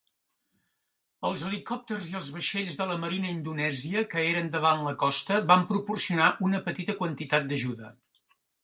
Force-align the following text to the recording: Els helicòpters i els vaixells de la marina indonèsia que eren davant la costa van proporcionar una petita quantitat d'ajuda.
Els 1.29 1.43
helicòpters 1.49 2.07
i 2.13 2.17
els 2.21 2.31
vaixells 2.37 2.79
de 2.81 2.89
la 2.93 2.97
marina 3.03 3.31
indonèsia 3.35 4.03
que 4.15 4.25
eren 4.33 4.53
davant 4.57 4.85
la 4.89 4.95
costa 5.05 5.41
van 5.53 5.71
proporcionar 5.75 6.35
una 6.51 6.65
petita 6.71 6.99
quantitat 7.05 7.51
d'ajuda. 7.55 7.97